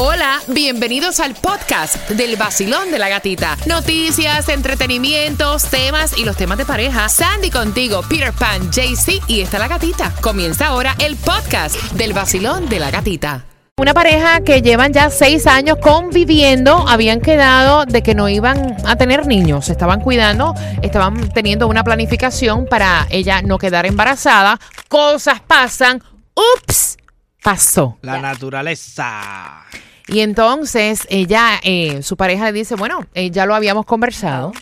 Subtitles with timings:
[0.00, 3.56] Hola, bienvenidos al podcast del vacilón de la gatita.
[3.66, 7.08] Noticias, entretenimientos, temas y los temas de pareja.
[7.08, 10.14] Sandy contigo, Peter Pan, JC y está la gatita.
[10.20, 13.44] Comienza ahora el podcast del vacilón de la gatita.
[13.76, 18.94] Una pareja que llevan ya seis años conviviendo, habían quedado de que no iban a
[18.94, 24.60] tener niños, se estaban cuidando, estaban teniendo una planificación para ella no quedar embarazada.
[24.88, 26.00] Cosas pasan,
[26.36, 26.98] ups,
[27.42, 27.98] pasó.
[28.02, 29.64] La naturaleza.
[30.08, 34.52] Y entonces ella, eh, su pareja le dice, bueno, eh, ya lo habíamos conversado,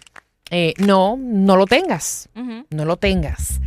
[0.50, 2.28] eh, no, no lo tengas,
[2.70, 3.60] no lo tengas.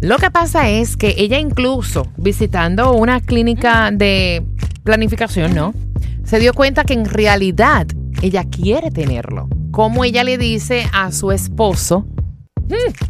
[0.00, 4.44] Lo que pasa es que ella incluso visitando una clínica de
[4.84, 5.74] planificación, ¿no?
[6.24, 7.86] Se dio cuenta que en realidad
[8.22, 9.48] ella quiere tenerlo.
[9.70, 12.06] Como ella le dice a su esposo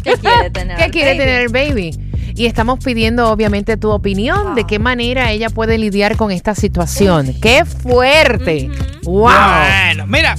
[0.05, 1.19] que quiere tener al quiere baby.
[1.19, 2.06] tener el baby.
[2.37, 7.35] Y estamos pidiendo obviamente tu opinión de qué manera ella puede lidiar con esta situación.
[7.41, 8.71] ¡Qué fuerte!
[9.05, 9.23] ¡Wow!
[9.31, 10.37] Bueno, mira.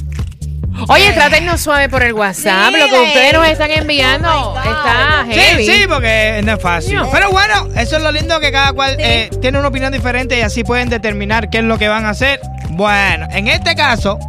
[0.90, 2.72] Oye, trátenos suave por el WhatsApp.
[2.72, 5.66] Lo que ustedes nos están enviando Oh está Sí, heavy.
[5.66, 6.96] sí, porque no es fácil.
[6.98, 7.10] No.
[7.10, 10.42] Pero bueno, eso es lo lindo que cada cual eh, tiene una opinión diferente y
[10.42, 12.40] así pueden determinar qué es lo que van a hacer.
[12.70, 14.20] Bueno, en este caso,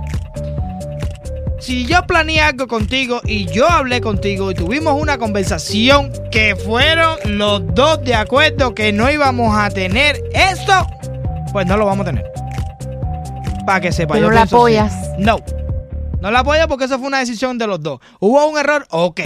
[1.69, 7.19] si yo planeé algo contigo y yo hablé contigo y tuvimos una conversación que fueron
[7.27, 10.87] los dos de acuerdo que no íbamos a tener esto,
[11.53, 12.25] pues no lo vamos a tener.
[13.67, 14.15] Para que sepa.
[14.15, 14.95] Tú yo no la apoyas.
[15.19, 15.41] No.
[16.23, 18.01] No la apoyo porque eso fue una decisión de los dos.
[18.19, 19.21] Hubo un error, ok.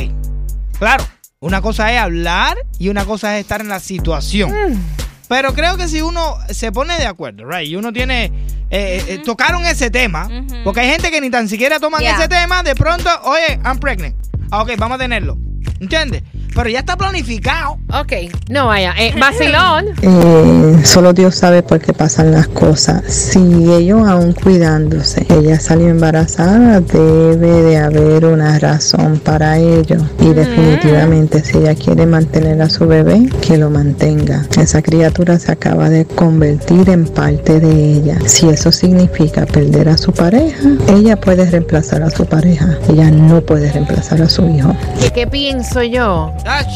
[0.81, 1.05] Claro,
[1.39, 4.51] una cosa es hablar y una cosa es estar en la situación.
[4.51, 5.02] Mm.
[5.33, 8.27] Pero creo que si uno se pone de acuerdo, right, y uno tiene.
[8.71, 10.29] eh, eh, tocaron ese tema,
[10.63, 12.17] porque hay gente que ni tan siquiera toman Yeah.
[12.19, 14.15] ese tema, de pronto, oye, I'm pregnant.
[14.51, 15.39] Ah, ok, vamos a tenerlo.
[15.81, 16.23] ¿Entiendes?
[16.55, 17.79] Pero ya está planificado.
[17.93, 18.13] Ok,
[18.51, 18.95] no vaya.
[18.99, 19.87] Eh, vacilón.
[20.03, 23.03] Eh, solo Dios sabe por qué pasan las cosas.
[23.13, 23.39] Si
[23.73, 29.97] ellos aún cuidándose, ella salió embarazada, debe de haber una razón para ello.
[30.21, 34.47] Y definitivamente si ella quiere mantener a su bebé, que lo mantenga.
[34.61, 38.19] Esa criatura se acaba de convertir en parte de ella.
[38.27, 42.79] Si eso significa perder a su pareja, ella puede reemplazar a su pareja.
[42.89, 44.77] Ella no puede reemplazar a su hijo.
[45.01, 46.33] ¿Qué, qué pienso yo?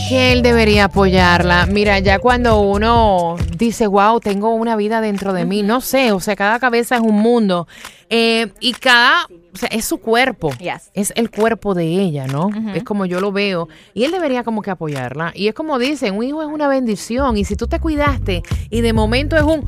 [0.09, 1.66] Que él debería apoyarla.
[1.66, 6.20] Mira, ya cuando uno dice, wow, tengo una vida dentro de mí, no sé, o
[6.20, 7.66] sea, cada cabeza es un mundo.
[8.09, 10.52] Eh, y cada, o sea, es su cuerpo.
[10.58, 10.90] Yes.
[10.94, 12.50] Es el cuerpo de ella, ¿no?
[12.74, 13.68] Es como yo lo veo.
[13.94, 15.32] Y él debería como que apoyarla.
[15.34, 17.36] Y es como dicen, un hijo es una bendición.
[17.36, 19.64] Y si tú te cuidaste y de momento es un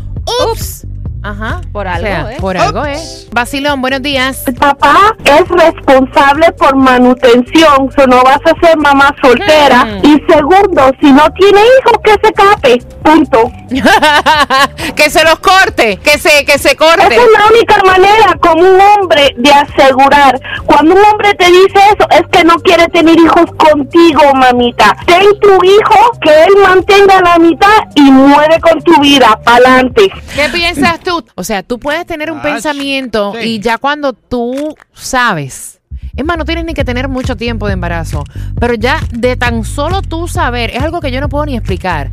[0.50, 0.87] ups.
[1.22, 1.61] Ajá.
[1.72, 2.37] Por O algo, sea, ¿eh?
[2.41, 2.97] Por algo, ¿eh?
[3.33, 4.47] Vacilón, buenos días.
[4.47, 9.84] El papá es responsable por manutención, so no vas a ser mamá soltera.
[9.84, 10.06] Mm.
[10.06, 12.78] Y segundo, si no tiene hijos, que se cape.
[13.03, 13.50] Punto.
[14.97, 17.15] que se los corte, que se, que se corte.
[17.15, 20.41] Esa es la única manera como un hombre de asegurar.
[20.67, 24.97] Cuando un hombre te dice eso, es que no quiere tener hijos contigo, mamita.
[25.06, 29.39] Ten tu hijo, que él mantenga la mitad y muere con tu vida.
[29.45, 30.11] Pa'lante.
[30.35, 31.25] ¿Qué piensas tú?
[31.35, 33.49] O sea, tú puedes tener un Ach, pensamiento sí.
[33.49, 35.81] y ya cuando tú sabes,
[36.17, 38.25] es más, no tienes ni que tener mucho tiempo de embarazo,
[38.59, 42.11] pero ya de tan solo tú saber, es algo que yo no puedo ni explicar,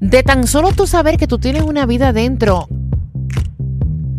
[0.00, 2.68] de tan solo tú saber que tú tienes una vida dentro,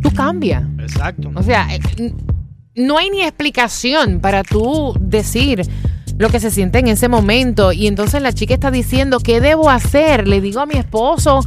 [0.02, 0.64] tú cambias.
[0.80, 1.32] Exacto.
[1.36, 2.14] O sea, eh,
[2.76, 5.64] no hay ni explicación para tú decir
[6.18, 7.72] lo que se siente en ese momento.
[7.72, 10.28] Y entonces la chica está diciendo, ¿qué debo hacer?
[10.28, 11.42] Le digo a mi esposo,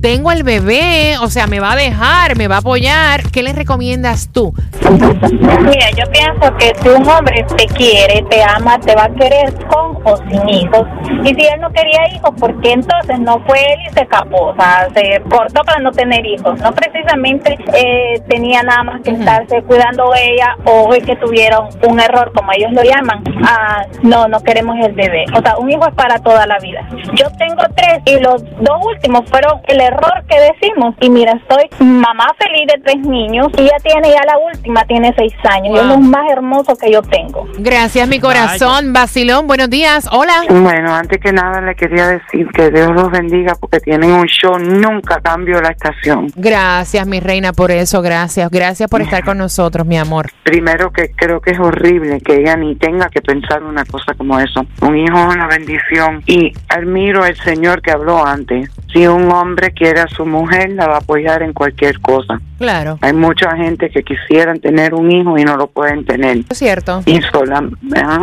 [0.00, 3.22] tengo el bebé, o sea, me va a dejar, me va a apoyar.
[3.30, 4.54] ¿Qué le recomiendas tú?
[4.90, 9.54] Mira, yo pienso que si un hombre te quiere, te ama, te va a querer
[9.66, 10.86] con o sin hijos.
[11.22, 14.46] Y si él no quería hijos, ¿por qué entonces no fue él y se escapó?
[14.46, 16.58] O sea, se cortó para no tener hijos.
[16.60, 22.00] No precisamente eh, tenía nada más que estarse cuidando ella o es que tuvieron un
[22.00, 23.22] error, como ellos lo llaman.
[23.44, 25.24] Ah, no, no queremos el bebé.
[25.36, 26.88] O sea, un hijo es para toda la vida.
[27.14, 29.89] Yo tengo tres y los dos últimos fueron el error
[30.28, 30.94] que decimos.
[31.00, 35.12] Y mira, estoy mamá feliz de tres niños y ya tiene, ya la última tiene
[35.16, 35.74] seis años.
[35.74, 35.88] Y es Wow.
[35.90, 37.46] lo más hermoso que yo tengo.
[37.58, 38.92] Gracias, mi corazón.
[38.92, 40.08] Basilón, buenos días.
[40.12, 40.42] Hola.
[40.48, 44.58] Bueno, antes que nada le quería decir que Dios los bendiga porque tienen un show,
[44.58, 46.28] nunca cambio la estación.
[46.36, 48.02] Gracias, mi reina, por eso.
[48.02, 48.50] Gracias.
[48.50, 50.26] Gracias por estar con nosotros, mi amor.
[50.44, 54.38] Primero que creo que es horrible que ella ni tenga que pensar una cosa como
[54.38, 54.64] eso.
[54.82, 58.70] Un hijo es una bendición y admiro al Señor que habló antes.
[58.92, 62.38] Si un hombre quiere a su mujer, la va a apoyar en cualquier cosa.
[62.58, 62.98] Claro.
[63.00, 66.44] Hay mucha gente que quisieran tener un hijo y no lo pueden tener.
[66.50, 67.00] Es cierto.
[67.06, 67.66] Y, sola,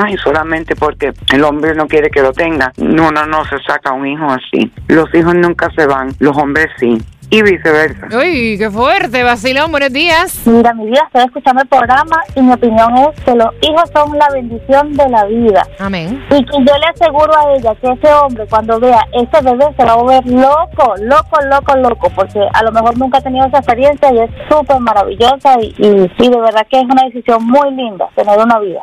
[0.07, 2.71] y solamente porque el hombre no quiere que lo tenga.
[2.77, 4.71] No, no, no se saca un hijo así.
[4.87, 6.95] Los hijos nunca se van, los hombres sí.
[7.29, 8.07] Y viceversa.
[8.17, 10.41] Uy, qué fuerte, vacilón, buenos días.
[10.45, 14.17] Mira, mi vida, estoy escuchando el programa y mi opinión es que los hijos son
[14.17, 15.67] la bendición de la vida.
[15.79, 16.23] Amén.
[16.29, 19.83] Y que yo le aseguro a ella que ese hombre cuando vea ese bebé se
[19.83, 23.57] va a volver loco, loco, loco, loco, porque a lo mejor nunca ha tenido esa
[23.57, 27.71] experiencia y es súper maravillosa y, y, y de verdad que es una decisión muy
[27.71, 28.81] linda tener una vida.